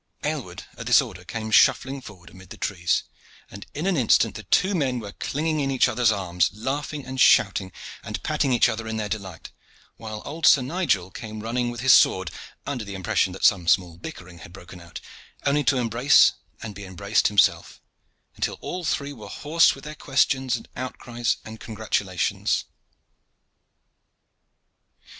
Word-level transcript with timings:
Aylward 0.23 0.63
at 0.77 0.87
this 0.87 0.99
order 0.99 1.23
came 1.23 1.51
shuffling 1.51 2.01
forward 2.01 2.31
amid 2.31 2.49
the 2.49 2.57
trees, 2.57 3.03
and 3.51 3.67
in 3.75 3.85
an 3.85 3.95
instant 3.95 4.33
the 4.33 4.41
two 4.41 4.73
men 4.73 4.97
were 4.99 5.11
clinging 5.11 5.59
in 5.59 5.69
each 5.69 5.87
other's 5.87 6.11
arms, 6.11 6.49
laughing 6.55 7.05
and 7.05 7.21
shouting 7.21 7.71
and 8.01 8.23
patting 8.23 8.51
each 8.51 8.67
other 8.67 8.87
in 8.87 8.97
their 8.97 9.07
delight; 9.07 9.51
while 9.97 10.23
old 10.25 10.47
Sir 10.47 10.63
Nigel 10.63 11.11
came 11.11 11.39
running 11.41 11.69
with 11.69 11.81
his 11.81 11.93
sword, 11.93 12.31
under 12.65 12.83
the 12.83 12.95
impression 12.95 13.31
that 13.33 13.45
some 13.45 13.67
small 13.67 13.95
bickering 13.99 14.39
had 14.39 14.51
broken 14.51 14.81
out, 14.81 14.99
only 15.45 15.63
to 15.65 15.77
embrace 15.77 16.31
and 16.63 16.73
be 16.73 16.83
embraced 16.83 17.27
himself, 17.27 17.79
until 18.35 18.57
all 18.59 18.83
three 18.83 19.13
were 19.13 19.27
hoarse 19.29 19.75
with 19.75 19.83
their 19.83 19.93
questions 19.93 20.55
and 20.55 20.67
outcries 20.75 21.37
and 21.45 21.59
congratulations. 21.59 22.65